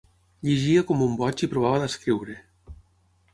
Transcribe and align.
Llegia 0.47 0.83
com 0.91 1.03
un 1.07 1.13
boig 1.19 1.43
i 1.47 1.51
provava 1.51 1.83
d'escriure. 1.85 2.39